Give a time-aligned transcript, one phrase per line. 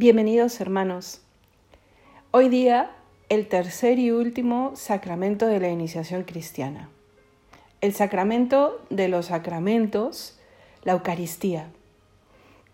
[0.00, 1.22] Bienvenidos hermanos.
[2.30, 2.92] Hoy día
[3.28, 6.88] el tercer y último sacramento de la iniciación cristiana.
[7.80, 10.38] El sacramento de los sacramentos,
[10.84, 11.70] la Eucaristía,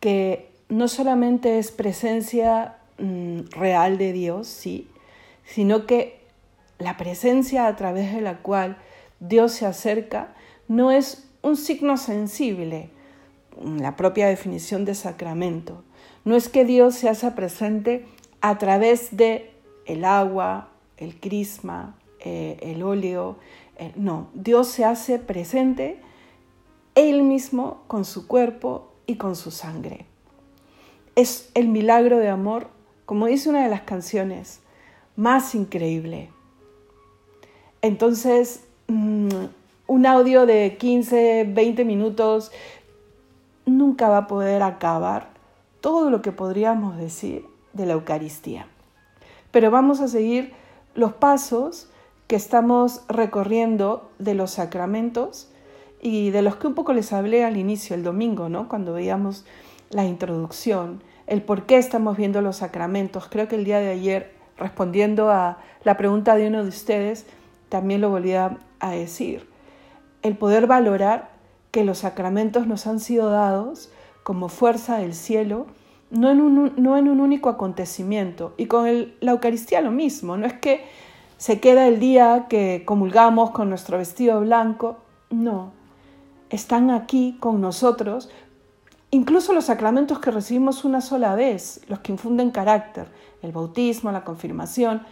[0.00, 4.90] que no solamente es presencia mm, real de Dios, sí,
[5.46, 6.20] sino que
[6.78, 8.76] la presencia a través de la cual
[9.18, 10.34] Dios se acerca
[10.68, 12.90] no es un signo sensible,
[13.62, 15.84] la propia definición de sacramento,
[16.24, 18.06] no es que Dios se hace presente
[18.40, 19.50] a través de
[19.86, 23.36] el agua, el crisma, eh, el óleo.
[23.76, 26.00] Eh, no, Dios se hace presente
[26.94, 30.06] Él mismo con su cuerpo y con su sangre.
[31.16, 32.68] Es el milagro de amor,
[33.04, 34.60] como dice una de las canciones,
[35.16, 36.30] más increíble.
[37.82, 39.28] Entonces, mm,
[39.86, 42.50] un audio de 15, 20 minutos
[43.66, 45.33] nunca va a poder acabar
[45.84, 48.66] todo lo que podríamos decir de la Eucaristía.
[49.50, 50.54] Pero vamos a seguir
[50.94, 51.90] los pasos
[52.26, 55.50] que estamos recorriendo de los sacramentos
[56.00, 58.66] y de los que un poco les hablé al inicio, el domingo, ¿no?
[58.66, 59.44] cuando veíamos
[59.90, 63.28] la introducción, el por qué estamos viendo los sacramentos.
[63.30, 67.26] Creo que el día de ayer, respondiendo a la pregunta de uno de ustedes,
[67.68, 69.46] también lo volvía a decir.
[70.22, 71.28] El poder valorar
[71.72, 73.90] que los sacramentos nos han sido dados
[74.24, 75.66] como fuerza del cielo,
[76.10, 78.54] no en un, no en un único acontecimiento.
[78.56, 80.84] Y con la Eucaristía lo mismo, no es que
[81.36, 84.96] se queda el día que comulgamos con nuestro vestido blanco,
[85.30, 85.72] no,
[86.48, 88.30] están aquí con nosotros,
[89.10, 93.08] incluso los sacramentos que recibimos una sola vez, los que infunden carácter,
[93.42, 95.02] el bautismo, la confirmación,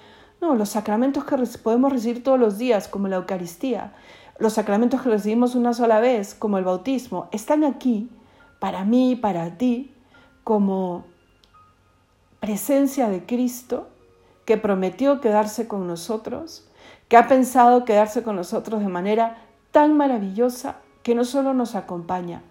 [0.40, 3.92] no, los sacramentos que podemos recibir todos los días, como la Eucaristía,
[4.38, 8.08] los sacramentos que recibimos una sola vez, como el bautismo, están aquí
[8.62, 9.92] para mí, para ti,
[10.44, 11.04] como
[12.38, 13.88] presencia de Cristo
[14.44, 16.68] que prometió quedarse con nosotros,
[17.08, 19.38] que ha pensado quedarse con nosotros de manera
[19.72, 22.44] tan maravillosa que no solo nos acompaña,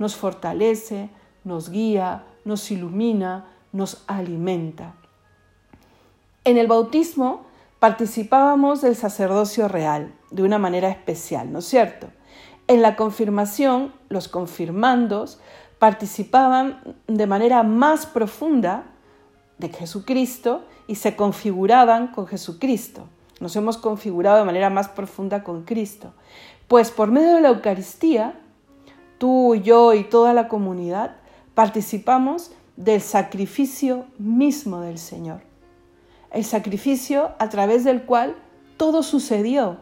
[0.00, 1.10] nos fortalece,
[1.44, 4.94] nos guía, nos ilumina, nos alimenta.
[6.42, 7.42] En el bautismo
[7.78, 12.08] participábamos del sacerdocio real de una manera especial, ¿no es cierto?
[12.68, 15.40] En la confirmación, los confirmandos
[15.82, 16.78] participaban
[17.08, 18.84] de manera más profunda
[19.58, 23.08] de Jesucristo y se configuraban con Jesucristo.
[23.40, 26.12] Nos hemos configurado de manera más profunda con Cristo.
[26.68, 28.38] Pues por medio de la Eucaristía,
[29.18, 31.16] tú, yo y toda la comunidad
[31.52, 35.40] participamos del sacrificio mismo del Señor.
[36.30, 38.36] El sacrificio a través del cual
[38.76, 39.78] todo sucedió,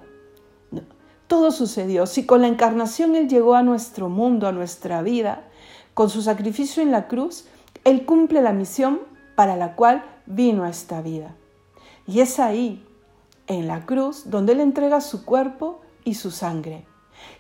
[1.27, 2.07] todo sucedió.
[2.07, 5.45] Si con la encarnación Él llegó a nuestro mundo, a nuestra vida,
[6.01, 7.45] con su sacrificio en la cruz,
[7.85, 9.01] Él cumple la misión
[9.35, 11.37] para la cual vino a esta vida.
[12.07, 12.83] Y es ahí,
[13.49, 16.87] en la cruz, donde Él entrega su cuerpo y su sangre.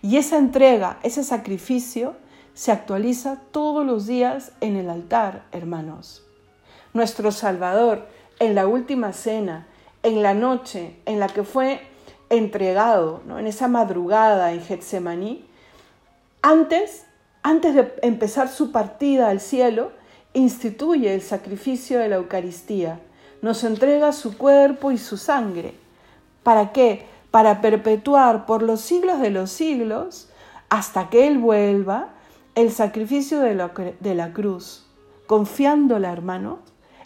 [0.02, 2.16] Y esa entrega, ese sacrificio,
[2.52, 6.26] se actualiza todos los días en el altar, hermanos.
[6.92, 8.08] Nuestro Salvador,
[8.40, 9.68] en la última cena,
[10.02, 11.80] en la noche en la que fue
[12.28, 13.38] entregado, ¿no?
[13.38, 15.46] en esa madrugada en Getsemaní,
[16.42, 17.06] antes,
[17.42, 19.92] antes de empezar su partida al cielo,
[20.32, 23.00] instituye el sacrificio de la Eucaristía,
[23.42, 25.74] nos entrega su cuerpo y su sangre.
[26.42, 27.06] ¿Para qué?
[27.30, 30.28] Para perpetuar por los siglos de los siglos,
[30.68, 32.10] hasta que Él vuelva,
[32.54, 34.86] el sacrificio de la, cruz.
[35.26, 36.58] Confiándola, hermano,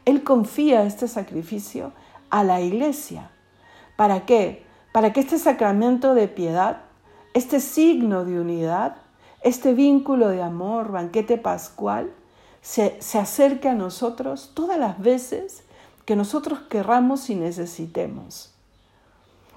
[0.04, 1.92] Él confía este sacrificio
[2.30, 3.30] a la iglesia.
[3.96, 4.64] ¿Para qué?
[4.94, 6.82] para que este sacramento de piedad,
[7.32, 8.98] este signo de unidad,
[9.44, 12.10] este vínculo de amor, banquete pascual,
[12.62, 15.64] se, acerque a nosotros todas las veces
[16.06, 18.54] que nosotros querramos y necesitemos.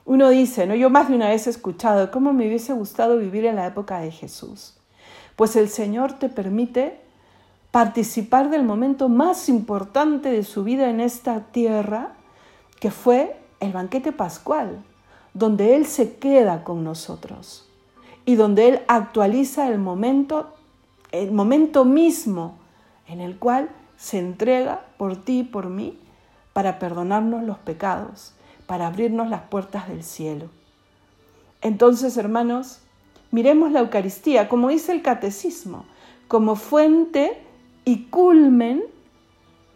[0.03, 0.75] Uno dice, ¿no?
[0.75, 3.99] Yo más de una vez he escuchado cómo me hubiese gustado vivir en la época
[3.99, 4.75] de Jesús.
[5.37, 6.99] Pues el Señor te permite
[7.71, 12.13] participar del momento más importante de su vida en esta tierra,
[12.81, 14.83] que fue el banquete pascual,
[15.33, 17.66] donde Él se queda con nosotros
[18.27, 20.53] y donde Él actualiza el momento,
[21.13, 22.57] el momento mismo
[23.07, 25.97] en el cual se entrega por ti y por mí
[26.51, 28.33] para perdonarnos los pecados,
[28.65, 30.49] para abrirnos las puertas del cielo.
[31.61, 32.81] Entonces, hermanos,
[33.31, 35.85] miremos la Eucaristía, como dice el Catecismo,
[36.27, 37.41] como fuente
[37.85, 38.83] y culmen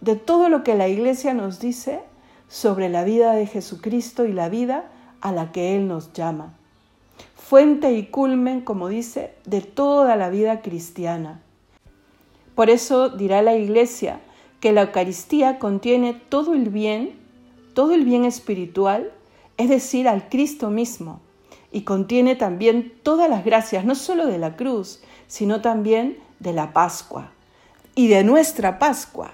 [0.02, 2.02] de todo lo que la Iglesia nos dice
[2.50, 6.58] sobre la vida de Jesucristo y la vida a la que Él nos llama.
[7.52, 11.42] Fuente y culmen, como dice, de toda la vida cristiana.
[12.56, 14.22] Por eso dirá la Iglesia
[14.62, 17.12] que la Eucaristía contiene todo el bien,
[17.74, 19.12] todo el bien espiritual,
[19.58, 21.20] es decir, al Cristo mismo,
[21.74, 26.72] y contiene también todas las gracias, no solo de la cruz, sino también de la
[26.72, 27.34] Pascua
[27.96, 29.34] y de nuestra Pascua,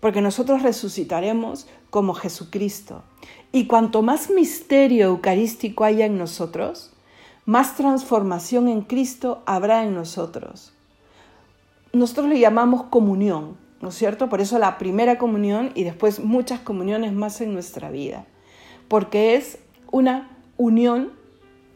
[0.00, 3.04] porque nosotros resucitaremos como Jesucristo.
[3.52, 6.90] Y cuanto más misterio eucarístico haya en nosotros,
[7.46, 10.72] más transformación en Cristo habrá en nosotros.
[11.92, 14.28] Nosotros le llamamos comunión, ¿no es cierto?
[14.28, 18.24] Por eso la primera comunión y después muchas comuniones más en nuestra vida,
[18.88, 19.58] porque es
[19.90, 21.12] una unión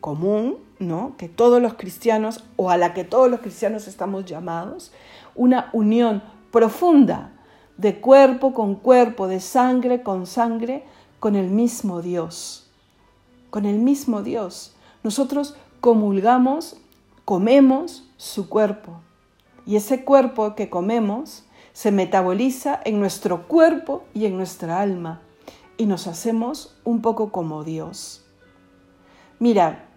[0.01, 1.15] común, ¿no?
[1.19, 4.93] Que todos los cristianos o a la que todos los cristianos estamos llamados,
[5.35, 7.33] una unión profunda
[7.77, 10.85] de cuerpo con cuerpo, de sangre con sangre,
[11.21, 12.71] con el mismo Dios.
[13.51, 14.75] Con el mismo Dios.
[15.09, 16.77] Nosotros comulgamos,
[17.25, 19.01] comemos su cuerpo.
[19.65, 25.23] Y ese cuerpo que comemos se metaboliza en nuestro cuerpo y en nuestra alma.
[25.79, 28.27] Y nos hacemos un poco como Dios.
[29.39, 29.89] Mira,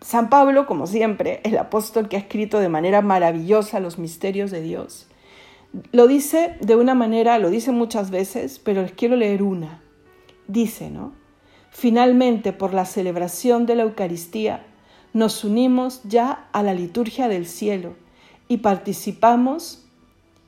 [0.00, 4.60] San Pablo, como siempre, el apóstol que ha escrito de manera maravillosa los misterios de
[4.60, 5.08] Dios,
[5.90, 9.82] lo dice de una manera, lo dice muchas veces, pero les quiero leer una.
[10.46, 11.25] Dice, ¿no?
[11.78, 14.64] Finalmente, por la celebración de la Eucaristía,
[15.12, 17.96] nos unimos ya a la liturgia del cielo
[18.48, 19.84] y participamos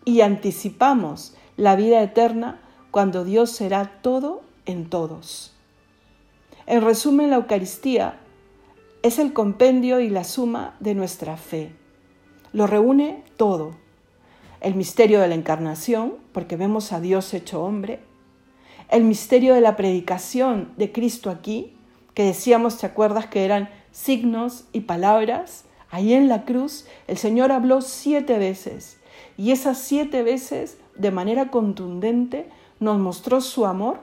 [0.06, 5.52] y anticipamos la vida eterna cuando Dios será todo en todos.
[6.64, 8.20] En resumen, la Eucaristía
[9.02, 11.72] es el compendio y la suma de nuestra fe.
[12.54, 13.72] Lo reúne todo.
[14.62, 18.07] El misterio de la encarnación, porque vemos a Dios hecho hombre,
[18.88, 21.74] el misterio de la predicación de Cristo aquí,
[22.14, 25.64] que decíamos, ¿te acuerdas que eran signos y palabras?
[25.90, 28.98] Ahí en la cruz el Señor habló siete veces
[29.36, 32.50] y esas siete veces, de manera contundente,
[32.80, 34.00] nos mostró su amor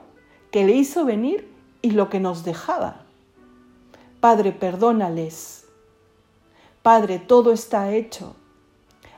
[0.50, 1.48] que le hizo venir
[1.82, 3.02] y lo que nos dejaba.
[4.20, 5.66] Padre, perdónales.
[6.82, 8.34] Padre, todo está hecho.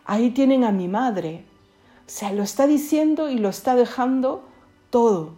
[0.04, 1.44] Ahí tienen a mi madre.
[2.06, 4.42] O sea, lo está diciendo y lo está dejando
[4.90, 5.34] todo.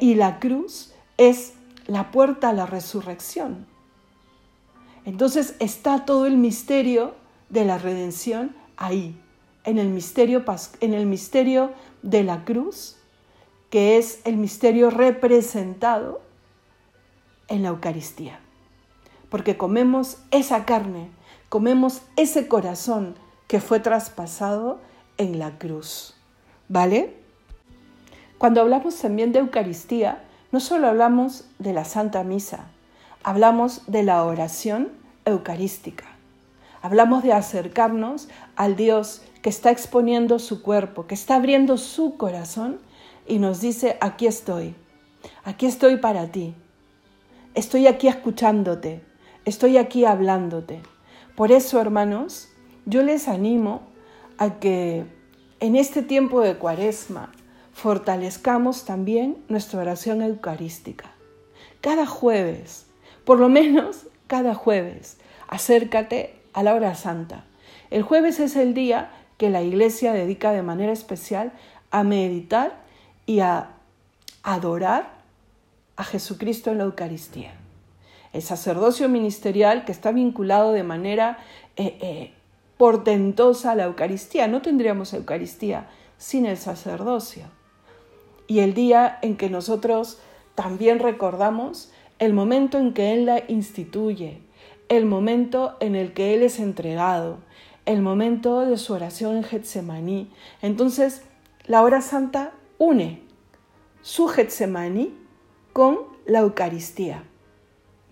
[0.00, 1.52] Y, la cruz es
[1.86, 3.66] la puerta a la resurrección.
[5.04, 7.14] Entonces está todo el misterio
[7.50, 9.20] de la redención ahí,
[9.64, 10.44] en el misterio,
[10.80, 12.96] en el misterio de la cruz,
[13.68, 16.22] que es el misterio representado
[17.48, 18.40] en la Eucaristía.
[19.28, 21.10] Porque comemos esa carne,
[21.50, 23.14] comemos ese corazón
[23.46, 24.80] que fue traspasado
[25.18, 26.14] en la cruz.
[26.68, 27.25] ¿Vale?
[28.38, 30.22] Cuando hablamos también de Eucaristía,
[30.52, 32.66] no solo hablamos de la Santa Misa,
[33.22, 34.90] hablamos de la oración
[35.24, 36.04] eucarística.
[36.82, 42.78] Hablamos de acercarnos al Dios que está exponiendo su cuerpo, que está abriendo su corazón
[43.26, 44.74] y nos dice, aquí estoy,
[45.42, 46.54] aquí estoy para ti,
[47.54, 49.02] estoy aquí escuchándote,
[49.44, 50.82] estoy aquí hablándote.
[51.34, 52.48] Por eso, hermanos,
[52.84, 53.80] yo les animo
[54.38, 55.06] a que
[55.58, 57.32] en este tiempo de cuaresma,
[57.76, 61.10] fortalezcamos también nuestra oración eucarística.
[61.82, 62.86] Cada jueves,
[63.26, 67.44] por lo menos cada jueves, acércate a la hora santa.
[67.90, 71.52] El jueves es el día que la iglesia dedica de manera especial
[71.90, 72.78] a meditar
[73.26, 73.72] y a
[74.42, 75.10] adorar
[75.96, 77.52] a Jesucristo en la Eucaristía.
[78.32, 81.40] El sacerdocio ministerial que está vinculado de manera
[81.76, 82.32] eh, eh,
[82.78, 84.48] portentosa a la Eucaristía.
[84.48, 87.54] No tendríamos Eucaristía sin el sacerdocio
[88.46, 90.18] y el día en que nosotros
[90.54, 94.40] también recordamos el momento en que Él la instituye,
[94.88, 97.38] el momento en el que Él es entregado,
[97.84, 100.30] el momento de su oración en Getsemaní.
[100.62, 101.22] Entonces,
[101.66, 103.22] la hora santa une
[104.02, 105.14] su Getsemaní
[105.72, 107.24] con la Eucaristía,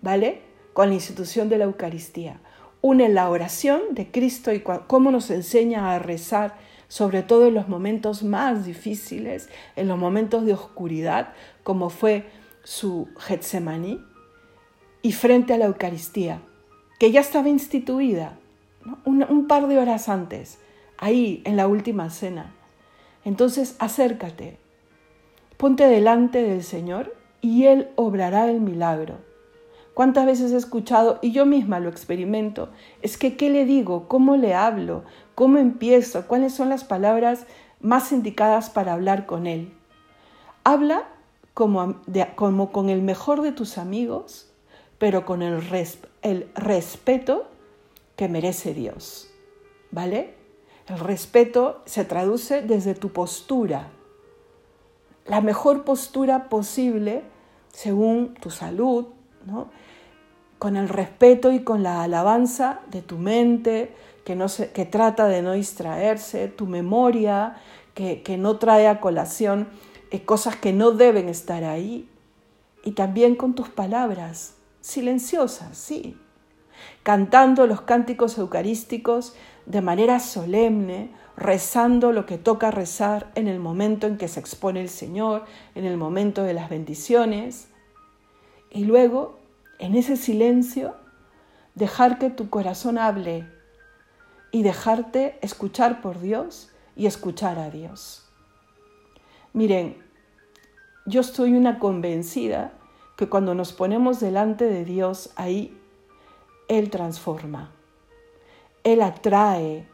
[0.02, 0.42] ¿vale?
[0.72, 2.40] Con la institución de la Eucaristía.
[2.82, 6.56] Une la oración de Cristo y cómo nos enseña a rezar
[6.88, 12.26] sobre todo en los momentos más difíciles, en los momentos de oscuridad, como fue
[12.62, 14.00] su Getsemaní,
[15.02, 16.40] y frente a la Eucaristía,
[16.98, 18.38] que ya estaba instituida
[19.04, 20.58] un, un par de horas antes,
[20.98, 22.54] ahí en la última cena.
[23.24, 24.58] Entonces acércate,
[25.56, 29.18] ponte delante del Señor y Él obrará el milagro.
[29.94, 34.36] ¿Cuántas veces he escuchado, y yo misma lo experimento, es que qué le digo, cómo
[34.36, 37.46] le hablo, cómo empiezo, cuáles son las palabras
[37.80, 39.72] más indicadas para hablar con Él?
[40.64, 41.08] Habla
[41.52, 42.00] como,
[42.34, 44.50] como con el mejor de tus amigos,
[44.98, 45.62] pero con el,
[46.22, 47.48] el respeto
[48.16, 49.30] que merece Dios.
[49.90, 50.34] ¿Vale?
[50.88, 53.90] El respeto se traduce desde tu postura,
[55.26, 57.22] la mejor postura posible
[57.72, 59.06] según tu salud,
[59.46, 59.70] ¿no?
[60.64, 63.94] Con el respeto y con la alabanza de tu mente,
[64.24, 67.56] que, no se, que trata de no distraerse, tu memoria,
[67.92, 69.68] que, que no trae a colación
[70.10, 72.08] eh, cosas que no deben estar ahí,
[72.82, 76.16] y también con tus palabras, silenciosas, sí,
[77.02, 84.06] cantando los cánticos eucarísticos de manera solemne, rezando lo que toca rezar en el momento
[84.06, 85.44] en que se expone el Señor,
[85.74, 87.68] en el momento de las bendiciones,
[88.70, 89.43] y luego,
[89.78, 90.94] en ese silencio,
[91.74, 93.46] dejar que tu corazón hable
[94.50, 98.24] y dejarte escuchar por Dios y escuchar a Dios.
[99.52, 99.96] Miren,
[101.06, 102.72] yo estoy una convencida
[103.16, 105.76] que cuando nos ponemos delante de Dios ahí,
[106.68, 107.72] Él transforma,
[108.84, 109.88] Él atrae.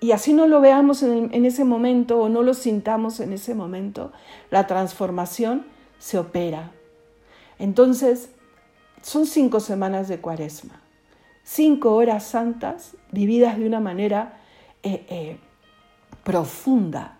[0.00, 3.54] Y así no lo veamos en, en ese momento o no lo sintamos en ese
[3.54, 4.12] momento,
[4.50, 5.66] la transformación
[5.98, 6.72] se opera.
[7.58, 8.30] Entonces,
[9.08, 10.82] son cinco semanas de cuaresma,
[11.42, 14.38] cinco horas santas vividas de una manera
[14.82, 15.38] eh, eh,
[16.24, 17.16] profunda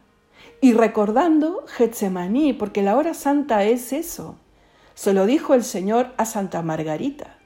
[0.60, 4.36] y recordando Getsemaní, porque la hora santa es eso.
[4.94, 7.38] Se lo dijo el Señor a Santa Margarita.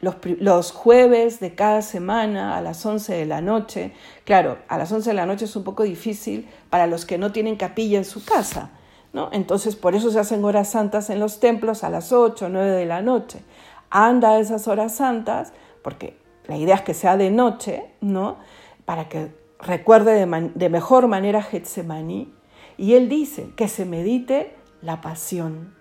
[0.00, 3.92] Los, jueves de cada semana a las 11 de la noche.
[4.24, 7.30] Claro, a las 11 de la noche es un poco difícil para los que no
[7.30, 8.70] tienen capilla en su casa,
[9.12, 9.28] ¿no?
[9.32, 12.70] Entonces, por eso se hacen horas santas en los templos a las 8 o 9
[12.70, 13.42] de la noche.
[13.90, 15.52] Anda a esas horas santas,
[15.82, 18.36] porque la idea es que sea de noche, ¿no?
[18.84, 22.32] Para que recuerde de, mejor manera Getsemaní.
[22.76, 25.74] Y él dice que se medite la pasión,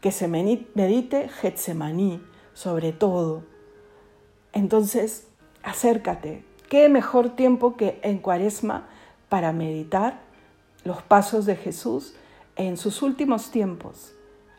[0.00, 2.20] que se medite Getsemaní
[2.56, 3.44] sobre todo.
[4.54, 5.28] Entonces,
[5.62, 6.42] acércate.
[6.70, 8.88] ¿Qué mejor tiempo que en Cuaresma
[9.28, 10.20] para meditar
[10.84, 12.14] los pasos de Jesús
[12.56, 14.12] en sus últimos tiempos,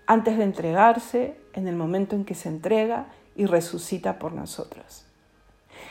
[0.05, 5.05] antes de entregarse, en el momento en que se entrega y resucita por nosotros?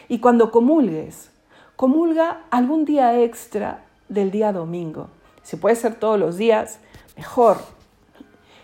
[0.08, 1.30] Y cuando comulgues,
[1.76, 5.08] comulga algún día extra del día domingo.
[5.42, 6.78] Si puede ser todos los días,
[7.16, 7.58] mejor.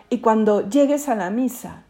[0.08, 1.84] Y cuando llegues a la misa,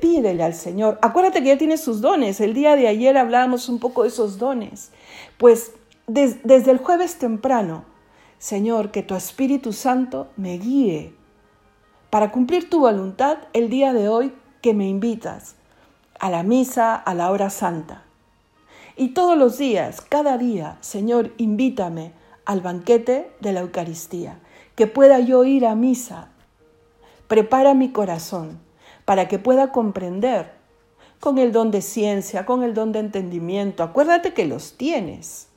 [0.00, 0.98] pídele al Señor.
[1.02, 2.40] Acuérdate que ya tiene sus dones.
[2.40, 4.92] El día de ayer hablábamos un poco de esos dones.
[5.38, 5.72] Pues
[6.06, 7.84] desde el jueves temprano,
[8.42, 11.14] Señor, que tu Espíritu Santo me guíe
[12.10, 15.54] para cumplir tu voluntad el día de hoy que me invitas
[16.18, 18.02] a la misa, a la hora santa.
[18.96, 24.40] Y todos los días, cada día, Señor, invítame al banquete de la Eucaristía,
[24.74, 26.30] que pueda yo ir a misa.
[27.28, 28.58] Prepara mi corazón
[29.04, 30.50] para que pueda comprender
[31.20, 33.84] con el don de ciencia, con el don de entendimiento.
[33.84, 35.51] Acuérdate que los tienes.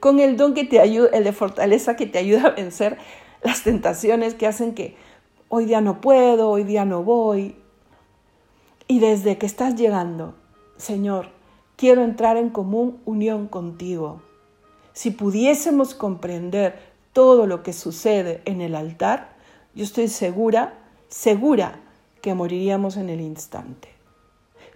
[0.00, 2.98] Con el don que te ayuda, el de fortaleza que te ayuda a vencer
[3.42, 4.96] las tentaciones que hacen que
[5.48, 7.56] hoy día no puedo, hoy día no voy.
[8.86, 10.34] Y desde que estás llegando,
[10.76, 11.28] Señor,
[11.76, 14.22] quiero entrar en común unión contigo.
[14.92, 16.80] Si pudiésemos comprender
[17.12, 19.36] todo lo que sucede en el altar,
[19.74, 20.74] yo estoy segura,
[21.08, 21.80] segura
[22.20, 23.88] que moriríamos en el instante.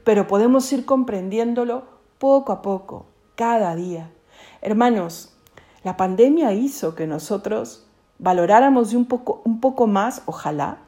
[0.04, 1.84] Pero podemos ir comprendiéndolo
[2.18, 4.10] poco a poco, cada día.
[4.64, 5.32] Hermanos,
[5.82, 7.84] la pandemia hizo que nosotros
[8.20, 10.78] valoráramos un poco, un poco más, ojalá,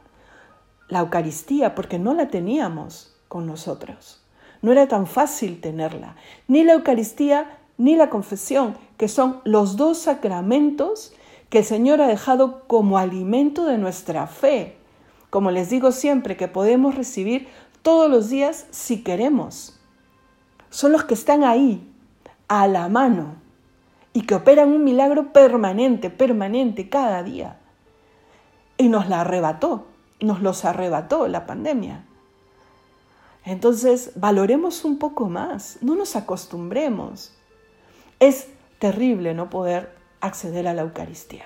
[0.88, 4.22] la Eucaristía, porque no la teníamos con nosotros.
[4.62, 6.14] No era tan fácil tenerla.
[6.46, 11.12] Ni la Eucaristía ni la confesión, que son los dos sacramentos
[11.50, 14.76] que el Señor ha dejado como alimento de nuestra fe.
[15.30, 17.48] Como les digo siempre, que podemos recibir
[17.82, 19.80] todos los días si queremos.
[20.70, 21.90] Son los que están ahí,
[22.46, 23.42] a la mano,
[24.14, 27.58] y que operan un milagro permanente, permanente, cada día.
[28.78, 29.88] Y nos la arrebató,
[30.20, 32.06] nos los arrebató la pandemia.
[33.44, 37.36] Entonces, valoremos un poco más, no nos acostumbremos.
[38.20, 41.44] Es terrible no poder acceder a la Eucaristía.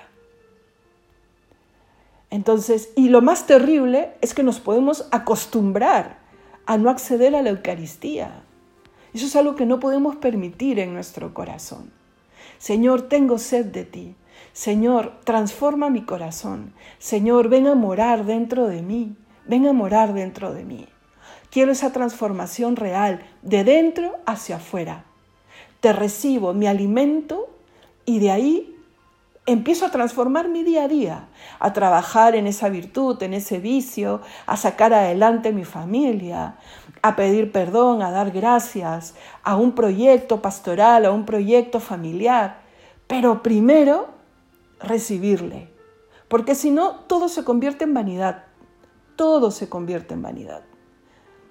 [2.29, 6.19] Entonces, y lo más terrible es que nos podemos acostumbrar
[6.67, 8.43] a no acceder a la Eucaristía.
[9.11, 11.98] Eso es algo que no podemos permitir en nuestro corazón.
[12.59, 14.15] Señor, tengo sed de ti.
[14.53, 16.73] Señor, transforma mi corazón.
[16.99, 19.15] Señor, ven a morar dentro de mí.
[19.47, 20.87] Ven a morar dentro de mí.
[21.49, 25.05] Quiero esa transformación real, de dentro hacia afuera.
[25.79, 27.49] Te recibo, mi alimento
[28.05, 28.78] y de ahí
[29.51, 31.29] empiezo a transformar mi día a día,
[31.59, 36.55] a trabajar en esa virtud, en ese vicio, a sacar adelante mi familia,
[37.01, 42.61] a pedir perdón, a dar gracias, a un proyecto pastoral, a un proyecto familiar.
[43.07, 44.07] Pero primero,
[44.79, 45.69] recibirle.
[46.27, 48.43] Porque si no, todo se convierte en vanidad.
[49.15, 50.61] Todo se convierte en vanidad.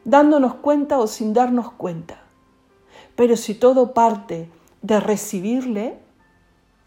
[0.04, 2.22] Dándonos cuenta o sin darnos cuenta.
[3.16, 4.50] Pero si todo parte
[4.82, 5.98] de recibirle,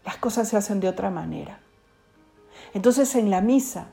[0.04, 1.60] las cosas se hacen de otra manera.
[2.74, 3.88] Entonces en la misa,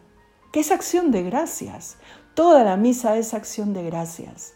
[0.52, 1.98] que es acción de gracias,
[2.34, 4.54] toda la misa es acción de gracias.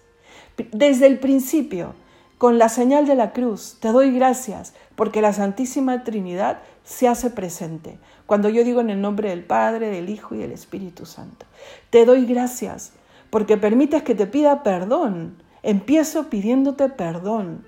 [0.71, 1.95] Desde el principio,
[2.37, 7.29] con la señal de la cruz, te doy gracias porque la Santísima Trinidad se hace
[7.29, 7.99] presente.
[8.25, 11.45] Cuando yo digo en el nombre del Padre, del Hijo y del Espíritu Santo,
[11.89, 12.93] te doy gracias
[13.29, 15.41] porque permites que te pida perdón.
[15.63, 17.65] Empiezo pidiéndote perdón.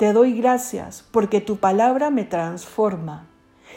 [0.00, 3.28] Te doy gracias porque tu palabra me transforma.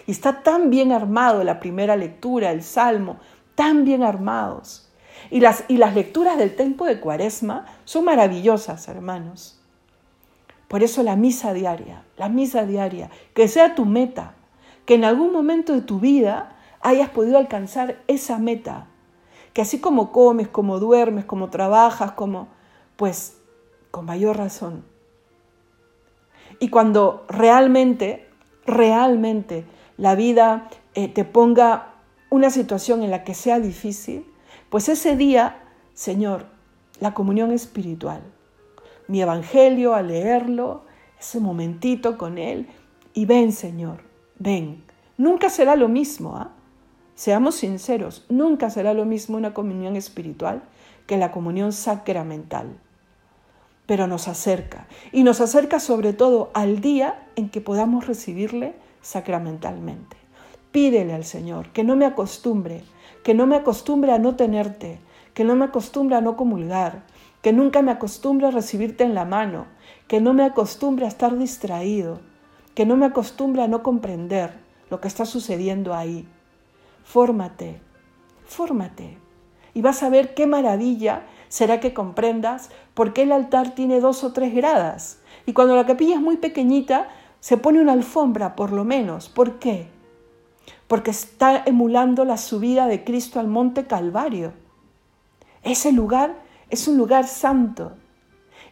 [0.08, 3.18] Y está tan bien armado la primera lectura, el Salmo,
[3.56, 4.90] tan bien armados.
[5.32, 9.60] Y las, y las lecturas del tiempo de Cuaresma son maravillosas, hermanos.
[10.70, 14.36] Por eso la misa diaria, la misa diaria, que sea tu meta,
[14.86, 18.88] que en algún momento de tu vida hayas podido alcanzar esa meta,
[19.52, 22.48] que así como comes, como duermes, como trabajas, como,
[22.96, 23.40] pues,
[23.92, 24.93] con mayor razón.
[26.64, 28.26] Y cuando realmente,
[28.66, 29.66] realmente
[29.98, 31.96] la vida eh, te ponga
[32.30, 34.26] una situación en la que sea difícil,
[34.70, 35.62] pues ese día,
[35.94, 36.46] Señor,
[37.02, 38.22] la comunión espiritual,
[39.10, 40.86] mi evangelio, a leerlo,
[41.20, 42.70] ese momentito con Él,
[43.14, 44.06] y ven, Señor,
[44.40, 44.86] ven.
[45.18, 46.52] Nunca será lo mismo, ¿ah?
[47.14, 50.64] Seamos sinceros, nunca será lo mismo una comunión espiritual
[51.08, 52.80] que la comunión sacramental.
[53.86, 60.18] Pero nos acerca, y nos acerca sobre todo al día en que podamos recibirle sacramentalmente.
[60.72, 62.84] Pídele al Señor que no me acostumbre,
[63.24, 65.00] que no me acostumbre a no tenerte,
[65.34, 67.04] que no me acostumbre a no comulgar,
[67.42, 69.68] que nunca me acostumbre a recibirte en la mano,
[70.08, 72.22] que no me acostumbre a estar distraído,
[72.74, 74.54] que no me acostumbre a no comprender
[74.90, 76.28] lo que está sucediendo ahí.
[77.04, 77.80] Fórmate,
[78.46, 79.18] fórmate.
[79.74, 84.24] Y vas a ver qué maravilla será que comprendas por qué el altar tiene dos
[84.24, 85.20] o tres gradas.
[85.46, 89.30] Y cuando la capilla es muy pequeñita, se pone una alfombra, por lo menos.
[89.30, 89.94] ¿Por qué?
[90.88, 94.54] porque está emulando la subida de Cristo al monte Calvario.
[95.64, 96.36] Ese lugar
[96.70, 97.94] es un lugar santo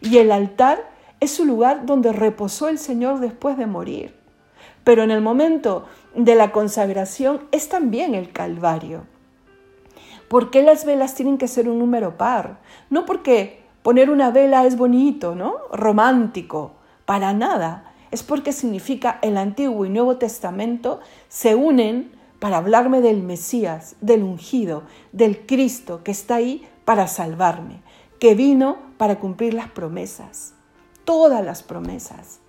[0.02, 0.88] y el altar
[1.20, 4.16] es un lugar donde reposó el Señor después de morir.
[4.84, 9.06] Pero en el momento de la consagración es también el Calvario.
[10.32, 12.60] ¿Por qué las velas tienen que ser un número par?
[12.90, 15.58] No porque poner una vela es bonito, ¿no?
[15.74, 16.72] Romántico,
[17.04, 23.22] para nada es porque significa el Antiguo y Nuevo Testamento se unen para hablarme del
[23.24, 27.82] Mesías, del ungido, del Cristo que está ahí para salvarme,
[28.18, 30.54] que vino para cumplir las promesas,
[31.04, 32.40] todas las promesas.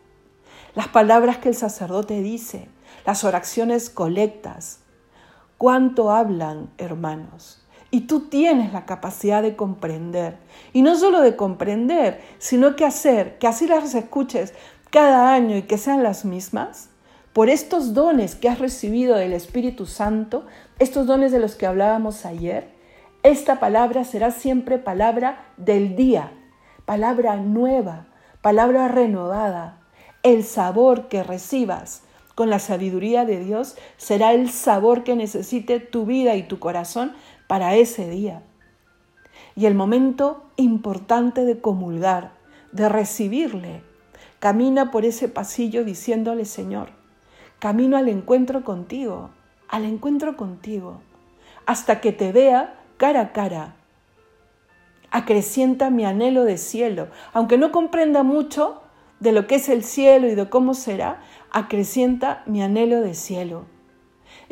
[0.76, 2.68] Las palabras que el sacerdote dice,
[3.04, 4.78] las oraciones colectas,
[5.58, 7.61] cuánto hablan, hermanos.
[7.92, 10.38] Y tú tienes la capacidad de comprender.
[10.72, 14.54] Y no solo de comprender, sino que hacer, que así las escuches
[14.90, 16.88] cada año y que sean las mismas,
[17.32, 20.46] por estos dones que has recibido del Espíritu Santo,
[20.78, 22.72] estos dones de los que hablábamos ayer,
[23.22, 26.32] esta palabra será siempre palabra del día,
[26.86, 28.06] palabra nueva,
[28.40, 29.78] palabra renovada.
[30.22, 32.02] El sabor que recibas
[32.34, 37.12] con la sabiduría de Dios será el sabor que necesite tu vida y tu corazón
[37.52, 38.42] para ese día.
[39.54, 42.32] Y el momento importante de comulgar,
[42.72, 43.82] de recibirle,
[44.38, 46.88] Camina por ese pasillo diciéndole, Señor,
[47.58, 49.28] camino al encuentro contigo,
[49.68, 51.02] al encuentro contigo,
[51.66, 53.76] hasta que te vea cara a cara.
[55.10, 58.80] Acrecienta mi anhelo de cielo, aunque no comprenda mucho
[59.20, 63.66] de lo que es el cielo y de cómo será, acrecienta mi anhelo de cielo.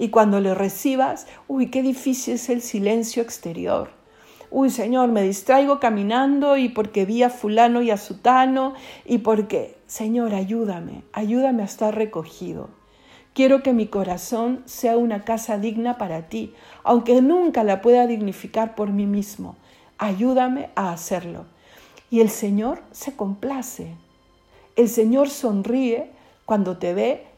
[0.00, 4.00] Y cuando le recibas, uy, qué difícil es el silencio exterior
[4.50, 9.78] uy Señor, me distraigo caminando y porque vi a fulano y a sutano y porque,
[9.86, 12.68] Señor, ayúdame, ayúdame a estar recogido.
[13.32, 18.74] Quiero que mi corazón sea una casa digna para ti, aunque nunca la pueda dignificar
[18.74, 19.56] por mí mismo.
[19.98, 21.46] Ayúdame a hacerlo.
[22.10, 23.94] Y el Señor se complace.
[24.74, 26.10] El Señor sonríe
[26.44, 27.29] cuando te ve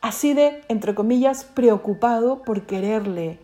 [0.00, 3.40] así de, entre comillas, preocupado por quererle.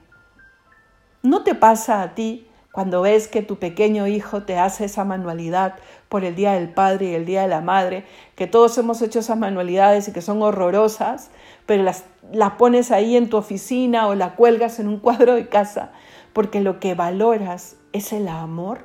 [1.22, 5.74] ¿No te pasa a ti cuando ves que tu pequeño hijo te hace esa manualidad
[6.08, 9.18] por el Día del Padre y el Día de la Madre, que todos hemos hecho
[9.18, 11.30] esas manualidades y que son horrorosas,
[11.66, 15.48] pero las, las pones ahí en tu oficina o la cuelgas en un cuadro de
[15.48, 15.92] casa,
[16.32, 18.84] porque lo que valoras es el amor,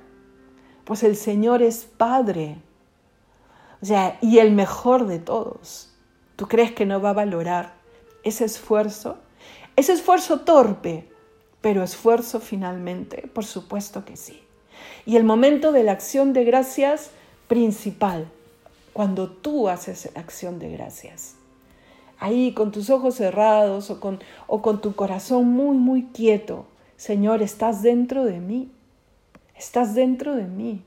[0.83, 2.57] pues el Señor es Padre,
[3.81, 5.96] o sea, y el mejor de todos.
[6.37, 7.73] ¿Tú crees que no va a valorar
[8.23, 9.17] ese esfuerzo,
[9.75, 11.09] ese esfuerzo torpe,
[11.61, 14.41] pero esfuerzo finalmente, por supuesto que sí.
[15.05, 17.09] Y el momento de la acción de gracias
[17.47, 18.29] principal,
[18.93, 21.35] cuando tú haces acción de gracias.
[22.19, 26.65] Ahí con tus ojos cerrados o con, o con tu corazón muy, muy quieto.
[26.97, 28.71] Señor, estás dentro de mí.
[29.55, 30.81] Estás dentro de mí.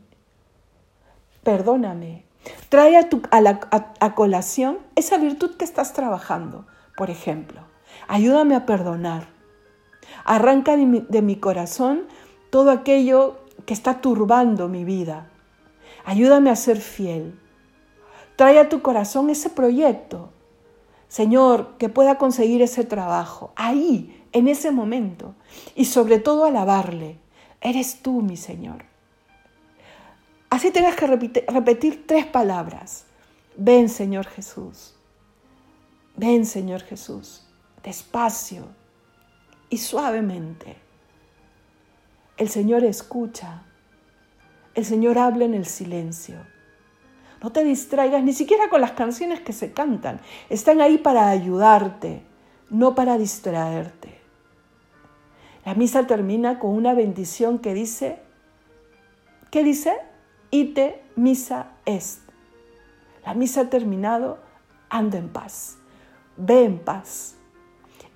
[1.42, 2.29] Perdóname.
[2.68, 3.60] Trae a, tu, a, la,
[4.00, 7.60] a colación esa virtud que estás trabajando, por ejemplo.
[8.08, 9.28] Ayúdame a perdonar.
[10.24, 12.06] Arranca de mi, de mi corazón
[12.50, 15.30] todo aquello que está turbando mi vida.
[16.04, 17.38] Ayúdame a ser fiel.
[18.36, 20.32] Trae a tu corazón ese proyecto.
[21.08, 25.34] Señor, que pueda conseguir ese trabajo, ahí, en ese momento.
[25.74, 27.18] Y sobre todo alabarle.
[27.60, 28.89] Eres tú, mi Señor.
[30.50, 33.06] Así tengas que repetir, repetir tres palabras.
[33.56, 34.96] Ven, Señor Jesús.
[36.16, 37.46] Ven, Señor Jesús.
[37.82, 38.64] Despacio
[39.70, 40.76] y suavemente.
[42.36, 43.62] El Señor escucha.
[44.74, 46.36] El Señor habla en el silencio.
[47.42, 50.20] No te distraigas ni siquiera con las canciones que se cantan.
[50.50, 52.22] Están ahí para ayudarte,
[52.68, 54.20] no para distraerte.
[55.64, 58.18] La misa termina con una bendición que dice,
[59.50, 59.96] ¿qué dice?
[60.50, 62.20] Ite misa est.
[63.24, 64.38] La misa ha terminado,
[64.88, 65.78] anda en paz,
[66.36, 67.36] ve en paz.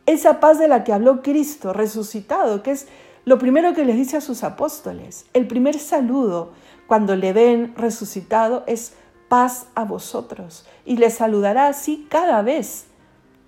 [0.07, 2.89] Esa paz de la que habló Cristo resucitado, que es
[3.25, 6.53] lo primero que les dice a sus apóstoles, el primer saludo
[6.87, 8.95] cuando le ven resucitado es
[9.29, 12.87] paz a vosotros y les saludará así cada vez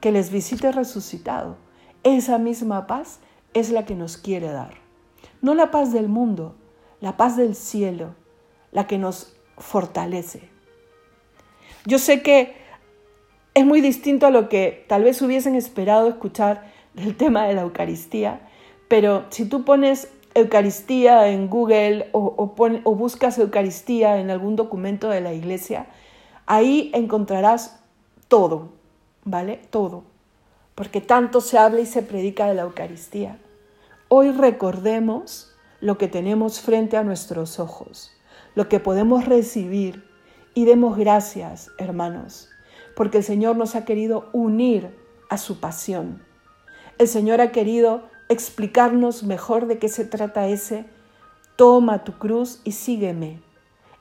[0.00, 1.56] que les visite resucitado.
[2.04, 3.18] Esa misma paz
[3.52, 4.74] es la que nos quiere dar.
[5.42, 6.54] No la paz del mundo,
[7.00, 8.14] la paz del cielo,
[8.76, 10.50] la que nos fortalece.
[11.86, 12.54] Yo sé que
[13.54, 17.62] es muy distinto a lo que tal vez hubiesen esperado escuchar del tema de la
[17.62, 18.42] Eucaristía,
[18.86, 25.22] pero si tú pones Eucaristía en Google o, o, buscas Eucaristía en algún documento de
[25.22, 25.86] la iglesia,
[26.44, 27.80] ahí encontrarás
[28.28, 28.72] todo,
[29.24, 29.58] ¿vale?
[29.70, 30.04] Todo.
[30.74, 33.38] Porque tanto se habla y se predica de la Eucaristía.
[34.08, 38.15] Hoy recordemos lo que tenemos frente a nuestros ojos,
[38.56, 40.02] lo que podemos recibir
[40.54, 42.48] y demos gracias, hermanos,
[42.96, 44.96] porque el Señor nos ha querido unir
[45.28, 46.24] a su pasión.
[46.98, 50.86] El Señor ha querido explicarnos mejor de qué se trata ese,
[51.56, 53.42] toma tu cruz y sígueme.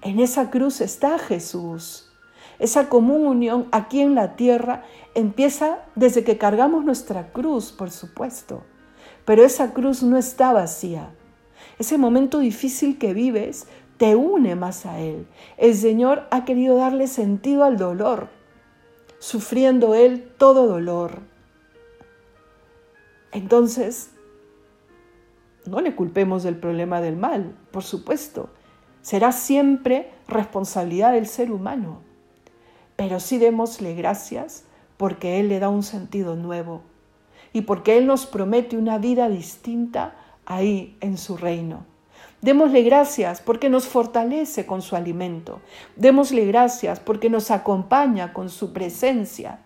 [0.02, 2.10] En esa cruz está Jesús.
[2.58, 8.64] Esa comunión aquí en la tierra empieza desde que cargamos nuestra cruz, por supuesto.
[9.26, 11.14] Pero esa cruz no está vacía.
[11.78, 15.28] Ese momento difícil que vives te une más a Él.
[15.58, 18.30] El Señor ha querido darle sentido al dolor,
[19.20, 21.20] sufriendo Él todo dolor.
[23.32, 24.12] Entonces,
[25.66, 28.50] no le culpemos del problema del mal, por supuesto.
[29.02, 32.02] Será siempre responsabilidad del ser humano.
[32.96, 34.66] Pero sí démosle gracias
[34.98, 36.82] porque Él le da un sentido nuevo
[37.52, 41.86] y porque Él nos promete una vida distinta ahí en su reino.
[42.42, 45.62] Démosle gracias porque nos fortalece con su alimento.
[45.96, 49.60] Démosle gracias porque nos acompaña con su presencia.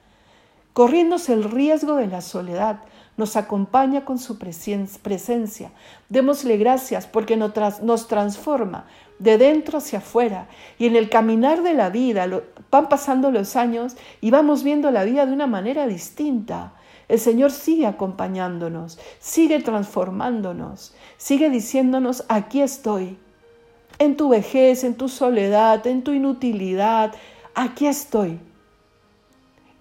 [0.73, 2.79] Corriéndose el riesgo de la soledad,
[3.17, 5.71] nos acompaña con su presencia.
[6.08, 8.86] Démosle gracias porque nos transforma
[9.19, 10.47] de dentro hacia afuera.
[10.77, 12.27] Y en el caminar de la vida
[12.71, 16.73] van pasando los años y vamos viendo la vida de una manera distinta.
[17.10, 23.17] El Señor sigue acompañándonos, sigue transformándonos, sigue diciéndonos, aquí estoy,
[23.98, 27.13] en tu vejez, en tu soledad, en tu inutilidad,
[27.56, 28.39] aquí estoy.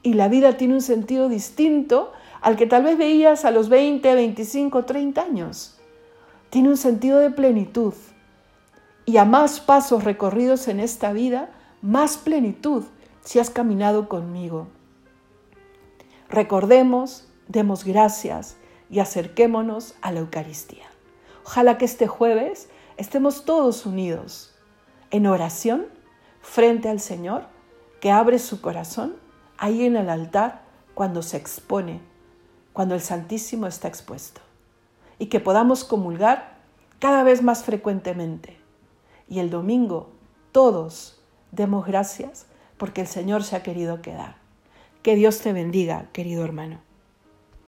[0.03, 4.15] Y la vida tiene un sentido distinto al que tal vez veías a los 20,
[4.15, 5.79] 25, 30 años.
[6.49, 7.93] Tiene un sentido de plenitud.
[9.05, 11.51] Y a más pasos recorridos en esta vida,
[11.83, 12.85] más plenitud
[13.23, 14.69] si has caminado conmigo.
[16.29, 18.57] Recordemos, demos gracias
[18.91, 20.87] y acerquémonos a la Eucaristía.
[21.45, 24.55] Ojalá que este jueves estemos todos unidos
[25.11, 25.87] en oración
[26.43, 27.47] frente al Señor
[28.01, 29.17] que abre su corazón
[29.57, 30.63] ahí en el altar
[30.95, 32.01] cuando se expone
[32.79, 34.41] cuando el Santísimo está expuesto
[35.19, 36.59] y que podamos comulgar
[37.01, 38.57] cada vez más frecuentemente.
[39.29, 40.13] Y el domingo
[40.53, 44.37] todos demos gracias porque el Señor se ha querido quedar.
[45.09, 46.83] Que Dios te bendiga, querido hermano.